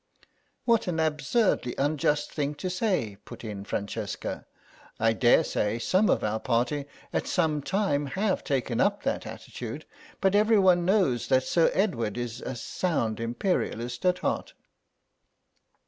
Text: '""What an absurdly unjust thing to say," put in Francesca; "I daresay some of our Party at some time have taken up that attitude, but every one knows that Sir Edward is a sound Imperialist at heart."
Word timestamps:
'""What 0.65 0.87
an 0.87 0.99
absurdly 0.99 1.75
unjust 1.77 2.31
thing 2.33 2.55
to 2.55 2.71
say," 2.71 3.17
put 3.23 3.43
in 3.43 3.63
Francesca; 3.63 4.47
"I 4.99 5.13
daresay 5.13 5.77
some 5.77 6.09
of 6.09 6.23
our 6.23 6.39
Party 6.39 6.85
at 7.13 7.27
some 7.27 7.61
time 7.61 8.07
have 8.07 8.43
taken 8.43 8.81
up 8.81 9.03
that 9.03 9.27
attitude, 9.27 9.85
but 10.19 10.33
every 10.33 10.57
one 10.57 10.85
knows 10.85 11.27
that 11.27 11.43
Sir 11.43 11.69
Edward 11.75 12.17
is 12.17 12.41
a 12.41 12.55
sound 12.55 13.19
Imperialist 13.19 14.03
at 14.03 14.17
heart." 14.25 14.53